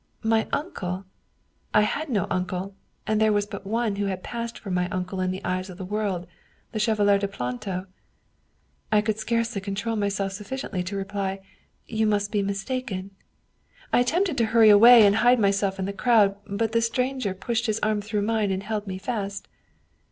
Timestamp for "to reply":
10.85-11.39